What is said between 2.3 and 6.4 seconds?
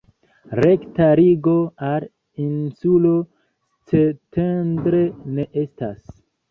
insulo Szentendre ne estas.